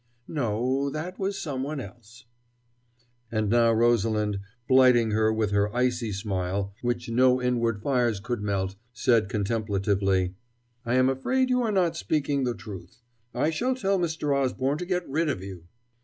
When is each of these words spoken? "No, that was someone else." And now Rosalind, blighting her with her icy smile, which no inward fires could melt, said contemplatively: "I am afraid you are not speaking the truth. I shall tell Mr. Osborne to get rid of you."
"No, 0.27 0.89
that 0.89 1.19
was 1.19 1.37
someone 1.39 1.79
else." 1.79 2.25
And 3.31 3.51
now 3.51 3.71
Rosalind, 3.71 4.39
blighting 4.67 5.11
her 5.11 5.31
with 5.31 5.51
her 5.51 5.71
icy 5.75 6.11
smile, 6.11 6.73
which 6.81 7.07
no 7.11 7.39
inward 7.39 7.83
fires 7.83 8.19
could 8.19 8.41
melt, 8.41 8.75
said 8.93 9.29
contemplatively: 9.29 10.33
"I 10.87 10.95
am 10.95 11.07
afraid 11.07 11.51
you 11.51 11.61
are 11.61 11.71
not 11.71 11.95
speaking 11.95 12.45
the 12.45 12.55
truth. 12.55 13.03
I 13.35 13.51
shall 13.51 13.75
tell 13.75 13.99
Mr. 13.99 14.35
Osborne 14.35 14.79
to 14.79 14.87
get 14.87 15.07
rid 15.07 15.29
of 15.29 15.43
you." 15.43 15.67